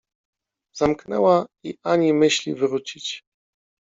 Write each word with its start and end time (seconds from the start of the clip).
Zamknęła 0.77 1.45
i 1.65 1.73
ani 1.83 2.13
myśli 2.13 2.55
wrócić. 2.55 3.23